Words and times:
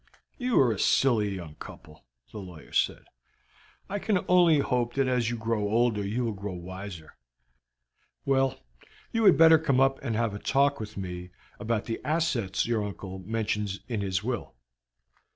"You 0.39 0.59
are 0.59 0.71
a 0.71 0.79
silly 0.79 1.35
young 1.35 1.53
couple," 1.59 2.05
the 2.31 2.39
lawyer 2.39 2.73
said. 2.73 3.03
"I 3.87 3.99
can 3.99 4.25
only 4.27 4.57
hope 4.57 4.95
that 4.95 5.07
as 5.07 5.29
you 5.29 5.37
grow 5.37 5.69
older 5.69 6.03
you 6.03 6.25
will 6.25 6.31
grow 6.33 6.55
wiser. 6.55 7.17
Well, 8.25 8.59
you 9.11 9.25
had 9.25 9.37
better 9.37 9.59
come 9.59 9.79
up 9.79 9.99
and 10.01 10.15
have 10.15 10.33
a 10.33 10.39
talk 10.39 10.79
with 10.79 10.97
me 10.97 11.29
about 11.59 11.85
the 11.85 12.01
assets 12.03 12.65
your 12.65 12.83
uncle 12.83 13.19
mentions 13.19 13.81
in 13.87 14.01
his 14.01 14.23
will." 14.23 14.55